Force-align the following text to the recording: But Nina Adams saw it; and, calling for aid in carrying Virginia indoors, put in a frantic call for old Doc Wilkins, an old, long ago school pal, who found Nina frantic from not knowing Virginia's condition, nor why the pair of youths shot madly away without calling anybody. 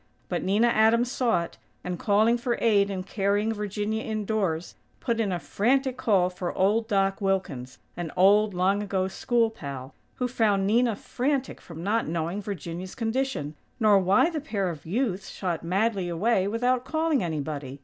But 0.29 0.41
Nina 0.43 0.65
Adams 0.69 1.11
saw 1.11 1.43
it; 1.43 1.59
and, 1.83 1.99
calling 1.99 2.35
for 2.35 2.57
aid 2.59 2.89
in 2.89 3.03
carrying 3.03 3.53
Virginia 3.53 4.01
indoors, 4.01 4.73
put 4.99 5.19
in 5.19 5.31
a 5.31 5.37
frantic 5.37 5.95
call 5.95 6.31
for 6.31 6.57
old 6.57 6.87
Doc 6.87 7.21
Wilkins, 7.21 7.77
an 7.95 8.11
old, 8.17 8.55
long 8.55 8.81
ago 8.81 9.07
school 9.07 9.51
pal, 9.51 9.93
who 10.15 10.27
found 10.27 10.65
Nina 10.65 10.95
frantic 10.95 11.61
from 11.61 11.83
not 11.83 12.07
knowing 12.07 12.41
Virginia's 12.41 12.95
condition, 12.95 13.53
nor 13.79 13.99
why 13.99 14.31
the 14.31 14.41
pair 14.41 14.69
of 14.71 14.87
youths 14.87 15.29
shot 15.29 15.61
madly 15.61 16.09
away 16.09 16.47
without 16.47 16.83
calling 16.83 17.23
anybody. 17.23 17.79